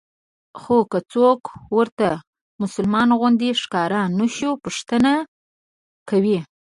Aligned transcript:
خو 0.61 0.77
که 0.91 0.99
څوک 1.11 1.41
ورته 1.77 2.09
مسلمان 2.61 3.09
غوندې 3.19 3.49
ښکاره 3.61 4.01
نه 4.17 4.27
شو 4.35 4.51
پوښتنې 4.63 5.15
کوي. 6.09 6.39